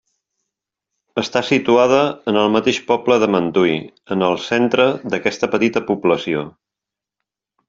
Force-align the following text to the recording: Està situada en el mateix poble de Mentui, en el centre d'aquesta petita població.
Està 1.21 1.43
situada 1.49 1.99
en 2.31 2.39
el 2.45 2.49
mateix 2.55 2.79
poble 2.89 3.19
de 3.25 3.29
Mentui, 3.35 3.77
en 4.17 4.27
el 4.29 4.41
centre 4.49 4.89
d'aquesta 5.15 5.51
petita 5.57 5.85
població. 5.93 6.43